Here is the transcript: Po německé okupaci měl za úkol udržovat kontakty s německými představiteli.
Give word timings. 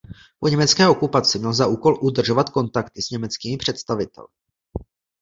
Po 0.39 0.47
německé 0.47 0.87
okupaci 0.87 1.39
měl 1.39 1.53
za 1.53 1.67
úkol 1.67 1.97
udržovat 2.01 2.49
kontakty 2.49 3.01
s 3.01 3.09
německými 3.09 3.57
představiteli. 3.57 4.27